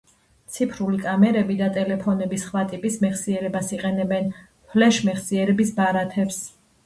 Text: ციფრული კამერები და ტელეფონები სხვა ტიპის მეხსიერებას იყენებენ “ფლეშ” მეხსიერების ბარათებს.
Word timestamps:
ციფრული 0.53 0.99
კამერები 1.01 1.57
და 1.59 1.65
ტელეფონები 1.75 2.39
სხვა 2.45 2.63
ტიპის 2.71 2.97
მეხსიერებას 3.05 3.69
იყენებენ 3.79 4.33
“ფლეშ” 4.71 5.01
მეხსიერების 5.11 5.75
ბარათებს. 5.81 6.41